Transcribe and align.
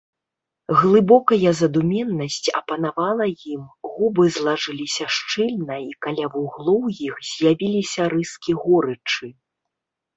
Глыбокая 0.77 1.51
задуменнасць 1.59 2.37
апанавала 2.61 3.25
ім, 3.53 3.61
губы 3.91 4.23
злажыліся 4.39 5.03
шчыльна, 5.19 5.75
і 5.93 5.97
каля 6.09 6.25
вуглоў 6.35 6.81
іх 7.07 7.15
з'явіліся 7.33 8.01
рыскі 8.19 8.51
горычы. 8.69 9.27